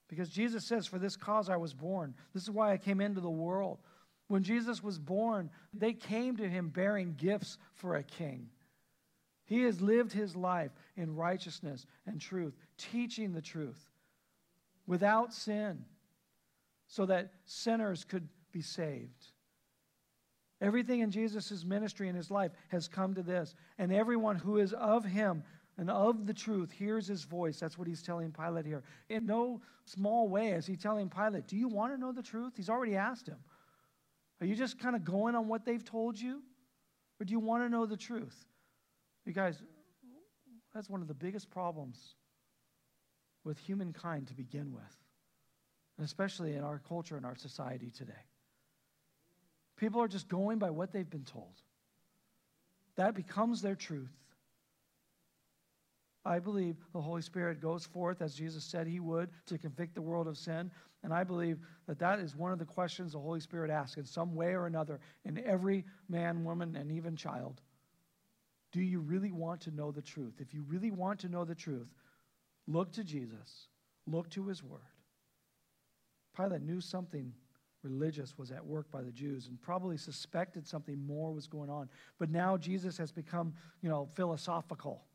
[0.08, 2.14] Because Jesus says, For this cause I was born.
[2.34, 3.80] This is why I came into the world.
[4.28, 8.50] When Jesus was born, they came to him bearing gifts for a king.
[9.50, 13.90] He has lived his life in righteousness and truth, teaching the truth
[14.86, 15.86] without sin
[16.88, 19.26] so that sinners could be saved.
[20.62, 23.56] Everything in Jesus' ministry and his life has come to this.
[23.80, 25.42] And everyone who is of him
[25.80, 27.60] and of the truth hears his voice.
[27.60, 28.84] That's what he's telling Pilate here.
[29.10, 32.54] In no small way is he telling Pilate, Do you want to know the truth?
[32.56, 33.40] He's already asked him.
[34.42, 36.44] Are you just kind of going on what they've told you?
[37.20, 38.46] Or do you want to know the truth?
[39.30, 39.62] You guys,
[40.74, 42.16] that's one of the biggest problems
[43.44, 44.98] with humankind to begin with
[45.98, 48.26] and especially in our culture and our society today.
[49.78, 51.62] People are just going by what they've been told.
[52.96, 54.10] That becomes their truth.
[56.26, 60.02] I believe the Holy Spirit goes forth as Jesus said he would to convict the
[60.02, 60.72] world of sin.
[61.04, 64.06] And I believe that that is one of the questions the Holy Spirit asks in
[64.06, 67.62] some way or another in every man, woman, and even child.
[68.72, 70.36] Do you really want to know the truth?
[70.40, 71.88] If you really want to know the truth,
[72.68, 73.68] look to Jesus,
[74.06, 74.82] look to his word.
[76.36, 77.34] Pilate knew something
[77.82, 81.90] religious was at work by the Jews and probably suspected something more was going on.
[82.20, 85.06] But now Jesus has become, you know, philosophical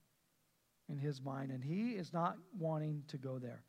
[0.88, 3.62] in his mind, and he is not wanting to go there.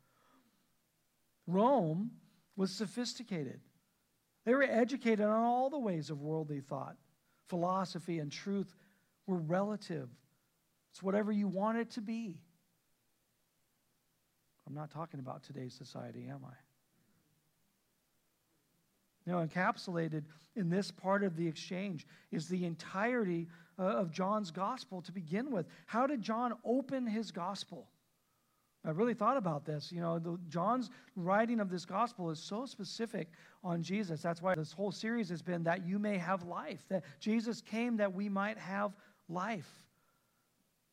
[1.46, 2.10] Rome
[2.56, 3.60] was sophisticated.
[4.44, 6.96] They were educated on all the ways of worldly thought.
[7.48, 8.74] Philosophy and truth
[9.26, 10.08] were relative.
[10.90, 12.40] It's whatever you want it to be.
[14.66, 16.54] I'm not talking about today's society, am I?
[19.26, 25.02] Now, encapsulated in this part of the exchange is the entirety uh, of John's gospel
[25.02, 25.66] to begin with.
[25.86, 27.88] How did John open his gospel?
[28.84, 29.90] I really thought about this.
[29.90, 33.28] You know, the, John's writing of this gospel is so specific
[33.64, 34.22] on Jesus.
[34.22, 37.96] That's why this whole series has been that you may have life, that Jesus came
[37.96, 38.92] that we might have
[39.28, 39.70] life,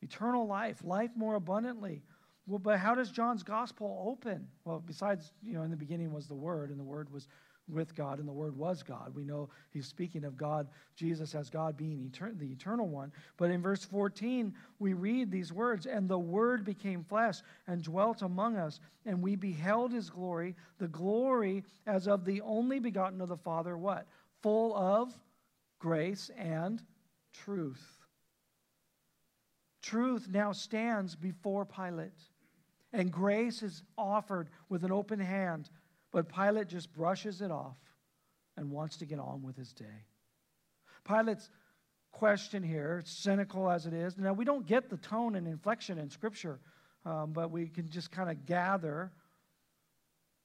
[0.02, 2.02] eternal life, life more abundantly.
[2.46, 4.46] Well, but how does John's gospel open?
[4.64, 7.28] Well, besides, you know, in the beginning was the Word, and the Word was
[7.68, 9.14] with God, and the Word was God.
[9.14, 13.12] We know he's speaking of God, Jesus as God being etern- the eternal one.
[13.38, 18.20] But in verse 14, we read these words And the Word became flesh and dwelt
[18.20, 23.28] among us, and we beheld his glory, the glory as of the only begotten of
[23.28, 24.06] the Father, what?
[24.42, 25.18] Full of
[25.78, 26.82] grace and
[27.32, 28.03] truth.
[29.84, 32.18] Truth now stands before Pilate,
[32.92, 35.68] and grace is offered with an open hand
[36.14, 37.76] but Pilate just brushes it off
[38.56, 40.04] and wants to get on with his day.
[41.04, 41.50] Pilate's
[42.12, 46.08] question here, cynical as it is, now we don't get the tone and inflection in
[46.08, 46.60] Scripture,
[47.04, 49.10] um, but we can just kind of gather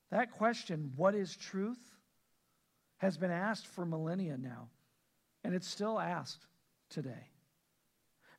[0.09, 1.77] that question, what is truth,
[2.97, 4.69] has been asked for millennia now,
[5.43, 6.47] and it's still asked
[6.89, 7.29] today.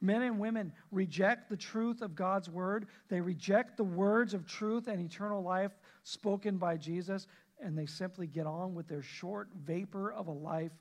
[0.01, 2.87] Men and women reject the truth of God's word.
[3.09, 5.73] They reject the words of truth and eternal life
[6.05, 7.27] spoken by Jesus,
[7.61, 10.73] and they simply get on with their short vapor of a life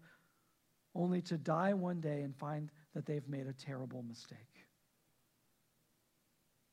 [0.95, 4.38] only to die one day and find that they've made a terrible mistake.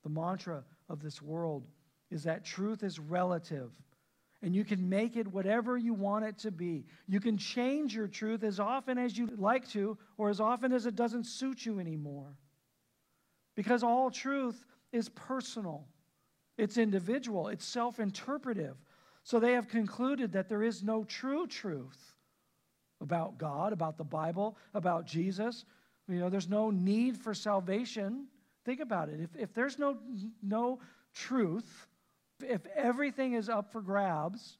[0.04, 1.66] The mantra of this world
[2.10, 3.72] is that truth is relative.
[4.46, 6.84] And you can make it whatever you want it to be.
[7.08, 10.86] You can change your truth as often as you like to, or as often as
[10.86, 12.36] it doesn't suit you anymore.
[13.56, 15.88] Because all truth is personal,
[16.56, 18.76] it's individual, it's self interpretive.
[19.24, 22.14] So they have concluded that there is no true truth
[23.00, 25.64] about God, about the Bible, about Jesus.
[26.06, 28.28] You know, there's no need for salvation.
[28.64, 29.18] Think about it.
[29.20, 29.98] If, if there's no,
[30.40, 30.78] no
[31.12, 31.88] truth,
[32.42, 34.58] if everything is up for grabs,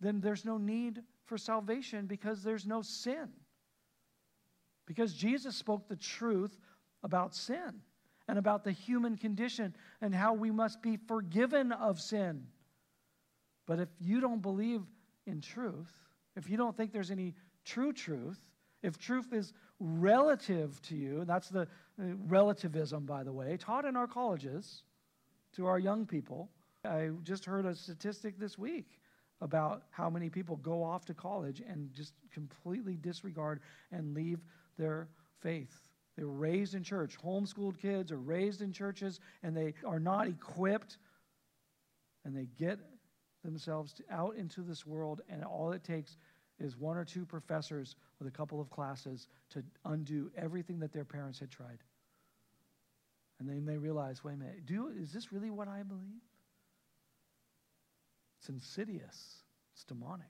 [0.00, 3.28] then there's no need for salvation because there's no sin.
[4.86, 6.56] Because Jesus spoke the truth
[7.02, 7.82] about sin
[8.26, 12.46] and about the human condition and how we must be forgiven of sin.
[13.66, 14.82] But if you don't believe
[15.26, 15.92] in truth,
[16.36, 18.40] if you don't think there's any true truth,
[18.82, 21.66] if truth is relative to you, and that's the uh,
[22.26, 24.84] relativism, by the way, taught in our colleges
[25.56, 26.48] to our young people.
[26.84, 29.00] I just heard a statistic this week
[29.40, 33.60] about how many people go off to college and just completely disregard
[33.92, 34.40] and leave
[34.76, 35.08] their
[35.40, 35.88] faith.
[36.16, 37.16] They were raised in church.
[37.18, 40.98] Homeschooled kids are raised in churches and they are not equipped
[42.24, 42.78] and they get
[43.44, 46.16] themselves out into this world and all it takes
[46.58, 51.04] is one or two professors with a couple of classes to undo everything that their
[51.04, 51.78] parents had tried.
[53.38, 56.20] And then they realize, wait a minute, do, is this really what I believe?
[58.38, 60.26] It's insidious, it's demonic.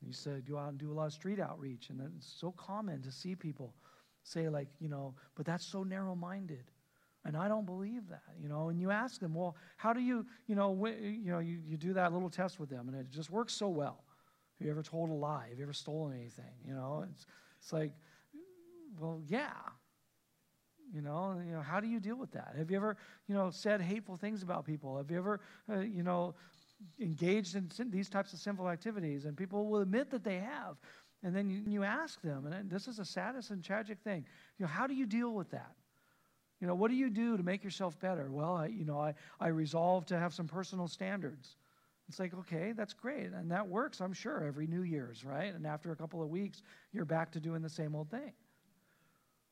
[0.00, 3.02] You said go out and do a lot of street outreach, and it's so common
[3.02, 3.74] to see people
[4.24, 6.70] say, like, you know, but that's so narrow minded.
[7.24, 8.68] And I don't believe that, you know.
[8.68, 11.76] And you ask them, well, how do you, you know, wh- you know, you, you
[11.76, 14.02] do that little test with them, and it just works so well.
[14.58, 15.46] Have you ever told a lie?
[15.50, 16.54] Have you ever stolen anything?
[16.66, 17.26] You know, it's,
[17.60, 17.92] it's like,
[18.98, 19.52] well, yeah.
[20.94, 22.54] You know, you know, how do you deal with that?
[22.56, 24.96] Have you ever, you know, said hateful things about people?
[24.98, 26.34] Have you ever, uh, you know,
[27.00, 29.24] engaged in sin- these types of sinful activities?
[29.24, 30.76] And people will admit that they have.
[31.22, 34.26] And then you, you ask them, and this is a saddest and tragic thing.
[34.58, 35.72] You know, how do you deal with that?
[36.60, 38.30] You know, what do you do to make yourself better?
[38.30, 41.56] Well, I, you know, I, I resolve to have some personal standards.
[42.08, 43.32] It's like, okay, that's great.
[43.32, 45.54] And that works, I'm sure, every New Year's, right?
[45.54, 48.32] And after a couple of weeks, you're back to doing the same old thing.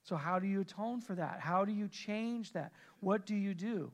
[0.02, 1.40] So, how do you atone for that?
[1.40, 2.72] How do you change that?
[3.00, 3.92] What do you do?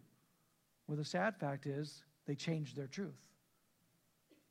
[0.87, 3.21] Well, the sad fact is, they change their truth.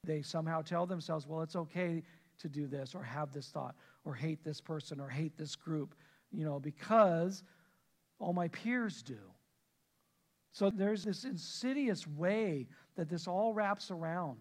[0.03, 2.03] They somehow tell themselves, well, it's okay
[2.39, 5.95] to do this or have this thought or hate this person or hate this group,
[6.31, 7.43] you know, because
[8.19, 9.17] all my peers do.
[10.51, 14.37] So there's this insidious way that this all wraps around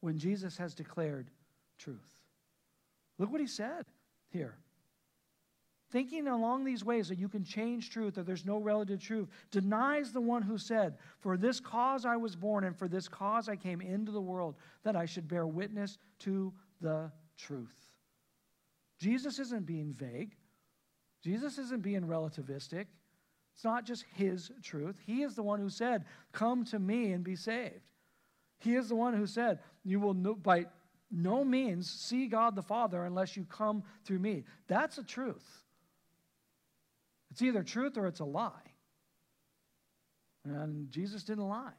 [0.00, 1.30] when Jesus has declared
[1.78, 2.22] truth.
[3.18, 3.84] Look what he said
[4.30, 4.56] here.
[5.94, 10.10] Thinking along these ways that you can change truth, that there's no relative truth, denies
[10.10, 13.54] the one who said, For this cause I was born, and for this cause I
[13.54, 17.76] came into the world, that I should bear witness to the truth.
[18.98, 20.34] Jesus isn't being vague,
[21.22, 22.86] Jesus isn't being relativistic.
[23.54, 24.98] It's not just his truth.
[25.06, 27.86] He is the one who said, Come to me and be saved.
[28.58, 30.66] He is the one who said, You will no, by
[31.12, 34.42] no means see God the Father unless you come through me.
[34.66, 35.63] That's a truth.
[37.34, 38.52] It's either truth or it's a lie.
[40.44, 41.72] And Jesus didn't lie.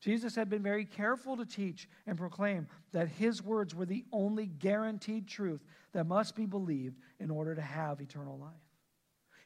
[0.00, 4.46] Jesus had been very careful to teach and proclaim that his words were the only
[4.46, 8.52] guaranteed truth that must be believed in order to have eternal life.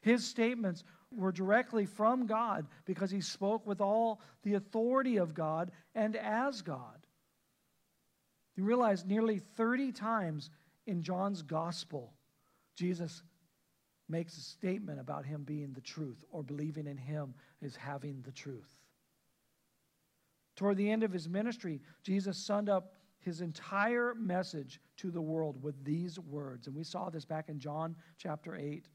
[0.01, 5.71] His statements were directly from God because he spoke with all the authority of God
[5.95, 7.07] and as God.
[8.55, 10.51] You realize nearly 30 times
[10.85, 12.13] in John's gospel,
[12.75, 13.23] Jesus
[14.09, 18.31] makes a statement about him being the truth or believing in him is having the
[18.31, 18.75] truth.
[20.55, 25.61] Toward the end of his ministry, Jesus summed up his entire message to the world
[25.61, 26.67] with these words.
[26.67, 28.87] And we saw this back in John chapter 8,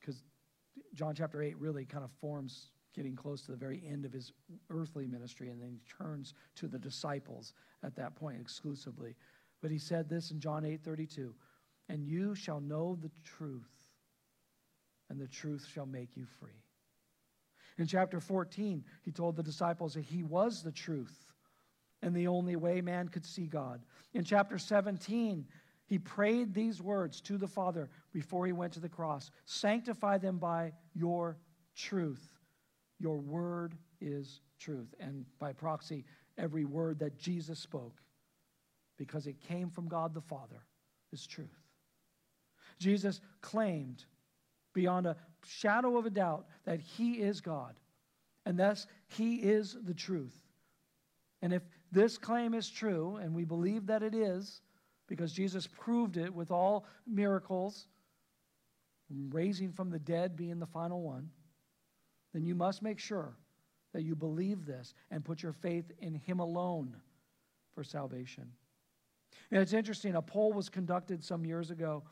[0.00, 0.22] because
[0.94, 4.32] John chapter 8 really kind of forms getting close to the very end of his
[4.70, 7.52] earthly ministry, and then he turns to the disciples
[7.82, 9.14] at that point exclusively.
[9.60, 11.34] But he said this in John 8 32,
[11.88, 13.85] and you shall know the truth,
[15.08, 16.62] and the truth shall make you free.
[17.78, 21.32] In chapter 14, he told the disciples that he was the truth
[22.02, 23.82] and the only way man could see God.
[24.14, 25.46] In chapter 17,
[25.86, 30.38] he prayed these words to the Father before he went to the cross Sanctify them
[30.38, 31.38] by your
[31.74, 32.38] truth.
[32.98, 34.94] Your word is truth.
[34.98, 36.04] And by proxy,
[36.38, 38.00] every word that Jesus spoke,
[38.96, 40.64] because it came from God the Father,
[41.12, 41.60] is truth.
[42.78, 44.04] Jesus claimed
[44.76, 47.74] beyond a shadow of a doubt that he is God,
[48.44, 50.38] and thus he is the truth.
[51.40, 54.60] And if this claim is true, and we believe that it is,
[55.08, 57.86] because Jesus proved it with all miracles,
[59.30, 61.30] raising from the dead being the final one,
[62.34, 63.34] then you must make sure
[63.94, 66.94] that you believe this and put your faith in Him alone
[67.74, 68.52] for salvation.
[69.50, 72.02] And it's interesting, a poll was conducted some years ago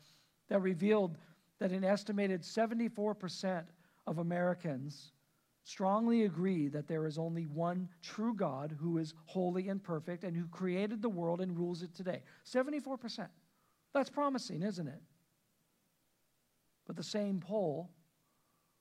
[0.49, 1.19] that revealed
[1.61, 3.65] that an estimated 74%
[4.07, 5.13] of Americans
[5.65, 10.37] strongly agree that there is only one true God who is holy and perfect and
[10.37, 12.21] who created the world and rules it today.
[12.45, 13.29] 74%.
[13.95, 15.01] That's promising, isn't it?
[16.87, 17.91] But the same poll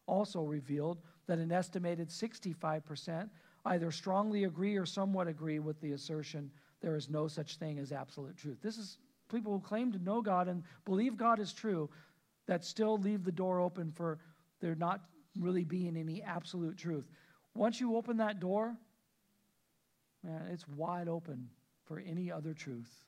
[0.07, 3.29] also revealed that an estimated 65%
[3.65, 6.51] either strongly agree or somewhat agree with the assertion
[6.81, 8.57] there is no such thing as absolute truth.
[8.61, 8.97] This is
[9.31, 11.89] people who claim to know God and believe God is true
[12.47, 14.19] that still leave the door open for
[14.59, 15.01] there not
[15.39, 17.05] really being any absolute truth.
[17.55, 18.75] Once you open that door,
[20.23, 21.49] man, it's wide open
[21.85, 23.03] for any other truth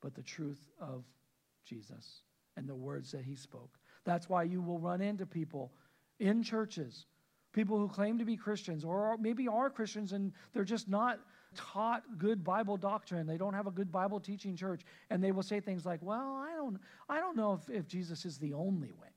[0.00, 1.04] but the truth of
[1.64, 2.22] Jesus
[2.56, 3.78] and the words that he spoke.
[4.04, 5.72] That's why you will run into people
[6.20, 7.06] in churches,
[7.52, 11.18] people who claim to be Christians or maybe are Christians and they're just not
[11.56, 13.26] taught good Bible doctrine.
[13.26, 14.82] They don't have a good Bible teaching church.
[15.10, 16.78] And they will say things like, well, I don't,
[17.08, 19.08] I don't know if, if Jesus is the only way.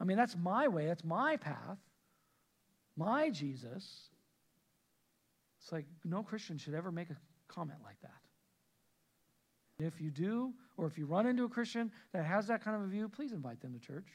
[0.00, 1.78] I mean, that's my way, that's my path,
[2.96, 4.10] my Jesus.
[5.60, 7.16] It's like no Christian should ever make a
[7.48, 8.12] comment like that.
[9.84, 12.82] If you do, or if you run into a Christian that has that kind of
[12.82, 14.08] a view, please invite them to church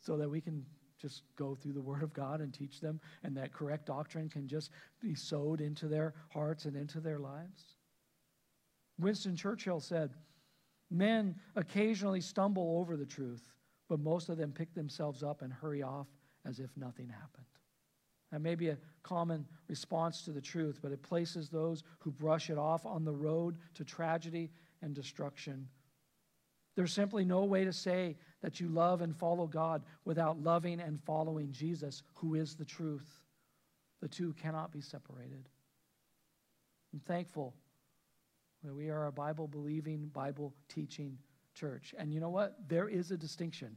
[0.00, 0.64] so that we can
[1.00, 4.48] just go through the Word of God and teach them, and that correct doctrine can
[4.48, 4.70] just
[5.00, 7.76] be sowed into their hearts and into their lives.
[8.98, 10.14] Winston Churchill said,
[10.90, 13.52] Men occasionally stumble over the truth,
[13.88, 16.06] but most of them pick themselves up and hurry off
[16.44, 17.46] as if nothing happened.
[18.32, 22.50] That may be a common response to the truth, but it places those who brush
[22.50, 24.50] it off on the road to tragedy
[24.82, 25.68] and destruction.
[26.74, 28.16] There's simply no way to say
[28.46, 33.20] that you love and follow God without loving and following Jesus, who is the truth.
[34.00, 35.48] The two cannot be separated.
[36.92, 37.54] I'm thankful
[38.62, 41.18] that we are a Bible believing, Bible teaching
[41.54, 41.92] church.
[41.98, 42.54] And you know what?
[42.68, 43.74] There is a distinction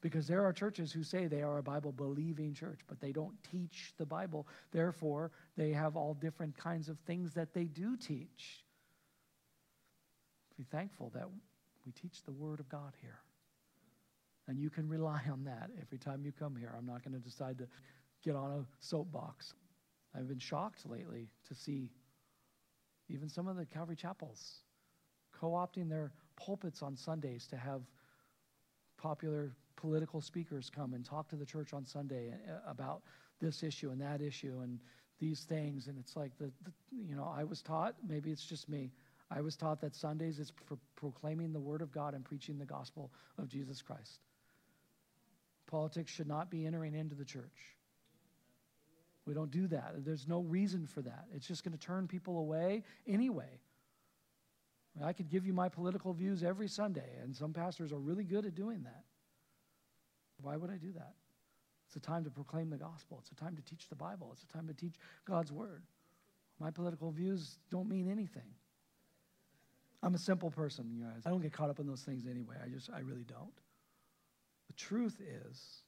[0.00, 3.36] because there are churches who say they are a Bible believing church, but they don't
[3.48, 4.48] teach the Bible.
[4.72, 8.64] Therefore, they have all different kinds of things that they do teach.
[10.58, 11.28] Be thankful that
[11.86, 13.20] we teach the Word of God here.
[14.46, 16.74] And you can rely on that every time you come here.
[16.76, 17.66] I'm not going to decide to
[18.22, 19.54] get on a soapbox.
[20.14, 21.90] I've been shocked lately to see
[23.08, 24.60] even some of the Calvary chapels
[25.38, 27.82] co opting their pulpits on Sundays to have
[28.96, 33.02] popular political speakers come and talk to the church on Sunday uh, about
[33.40, 34.78] this issue and that issue and
[35.20, 35.88] these things.
[35.88, 36.72] And it's like, the, the
[37.06, 38.92] you know, I was taught, maybe it's just me,
[39.30, 42.64] I was taught that Sundays is for proclaiming the Word of God and preaching the
[42.64, 44.20] gospel of Jesus Christ.
[45.66, 47.74] Politics should not be entering into the church.
[49.26, 50.04] We don't do that.
[50.04, 51.26] There's no reason for that.
[51.34, 53.60] It's just going to turn people away anyway.
[55.02, 58.46] I could give you my political views every Sunday, and some pastors are really good
[58.46, 59.02] at doing that.
[60.40, 61.14] Why would I do that?
[61.86, 63.18] It's a time to proclaim the gospel.
[63.20, 64.30] It's a time to teach the Bible.
[64.32, 64.94] It's a time to teach
[65.24, 65.82] God's word.
[66.60, 68.54] My political views don't mean anything.
[70.02, 71.22] I'm a simple person, you guys.
[71.24, 72.56] I don't get caught up in those things anyway.
[72.62, 73.52] I just, I really don't.
[74.74, 75.82] The truth is,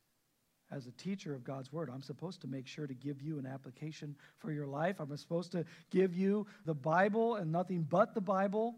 [0.71, 3.47] as a teacher of God's word, I'm supposed to make sure to give you an
[3.47, 5.01] application for your life.
[5.01, 8.77] I'm supposed to give you the Bible and nothing but the Bible.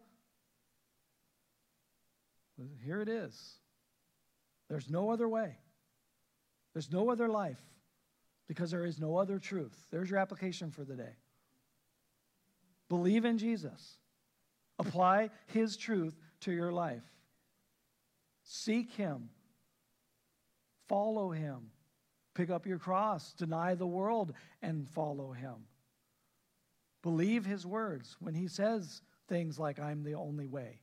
[2.85, 3.55] Here it is.
[4.69, 5.57] There's no other way.
[6.75, 7.61] There's no other life
[8.47, 9.77] because there is no other truth.
[9.91, 11.17] There's your application for the day.
[12.89, 13.99] Believe in Jesus.
[14.79, 17.05] Apply his truth to your life.
[18.43, 19.31] Seek him.
[20.89, 21.71] Follow him.
[22.35, 24.33] Pick up your cross, deny the world,
[24.63, 25.57] and follow him.
[27.03, 30.81] Believe his words when he says things like, I'm the only way.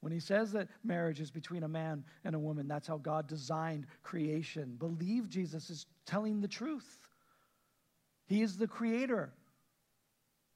[0.00, 3.26] When he says that marriage is between a man and a woman, that's how God
[3.26, 4.76] designed creation.
[4.78, 7.00] Believe Jesus is telling the truth.
[8.26, 9.32] He is the creator.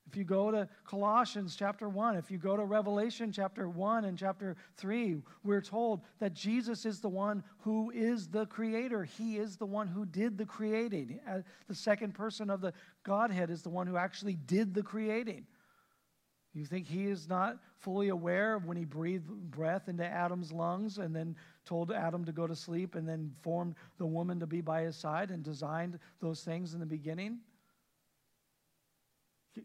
[0.07, 4.18] If you go to Colossians chapter 1, if you go to Revelation chapter 1 and
[4.18, 9.05] chapter 3, we're told that Jesus is the one who is the creator.
[9.05, 11.20] He is the one who did the creating.
[11.26, 11.38] Uh,
[11.68, 12.74] the second person of the
[13.05, 15.46] Godhead is the one who actually did the creating.
[16.55, 20.98] You think he is not fully aware of when he breathed breath into Adam's lungs
[20.98, 24.61] and then told Adam to go to sleep and then formed the woman to be
[24.61, 27.38] by his side and designed those things in the beginning?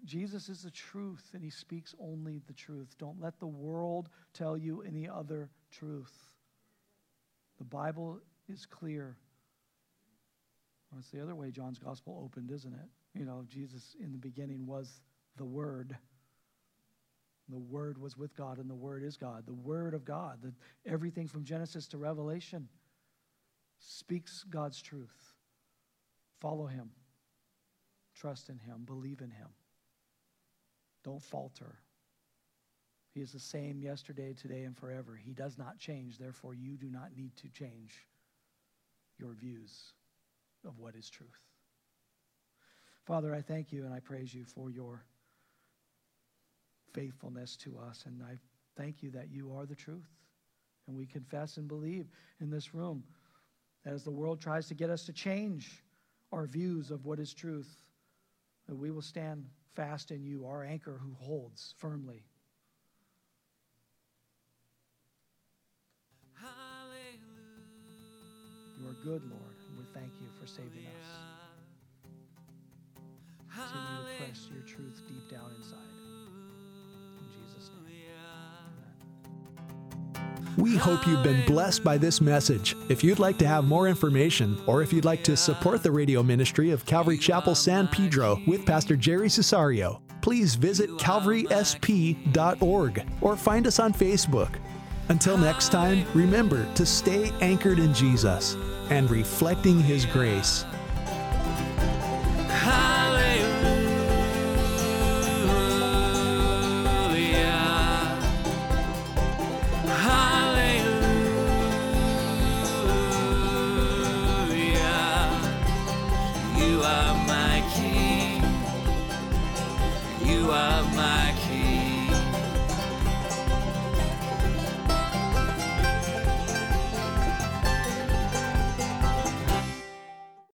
[0.04, 2.96] Jesus is the truth and he speaks only the truth.
[2.98, 6.14] Don't let the world tell you any other truth.
[7.58, 8.20] The Bible
[8.50, 9.18] is clear.
[10.92, 12.90] Well, it's the other way John's gospel opened, isn't it?
[13.18, 15.02] You know, Jesus in the beginning was
[15.38, 15.98] the Word.
[17.50, 19.46] The Word was with God, and the Word is God.
[19.46, 20.54] The Word of God, that
[20.86, 22.68] everything from Genesis to Revelation
[23.80, 25.34] speaks God's truth.
[26.40, 26.92] Follow Him,
[28.14, 29.48] trust in Him, believe in Him.
[31.08, 31.78] Don't falter.
[33.14, 35.16] He is the same yesterday, today, and forever.
[35.16, 36.18] He does not change.
[36.18, 38.06] Therefore, you do not need to change
[39.18, 39.94] your views
[40.68, 41.30] of what is truth.
[43.06, 45.06] Father, I thank you and I praise you for your
[46.94, 48.04] faithfulness to us.
[48.06, 48.38] And I
[48.76, 50.12] thank you that you are the truth.
[50.88, 52.08] And we confess and believe
[52.42, 53.02] in this room
[53.86, 55.86] that as the world tries to get us to change
[56.34, 57.74] our views of what is truth,
[58.68, 59.46] that we will stand
[59.78, 62.24] fast in you, our anchor who holds firmly.
[66.34, 67.22] Hallelujah.
[68.80, 71.10] You are good, Lord, and we thank you for saving us.
[73.54, 76.07] Continue to press your truth deep down inside.
[80.58, 82.76] We hope you've been blessed by this message.
[82.90, 86.24] If you'd like to have more information, or if you'd like to support the radio
[86.24, 93.68] ministry of Calvary Chapel San Pedro with Pastor Jerry Cesario, please visit calvarysp.org or find
[93.68, 94.50] us on Facebook.
[95.10, 98.56] Until next time, remember to stay anchored in Jesus
[98.90, 100.66] and reflecting His grace.